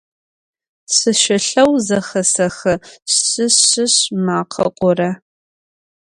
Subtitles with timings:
[0.95, 2.73] Sışılheu zexesexı
[3.13, 5.09] şşı- şşışş makhe gore.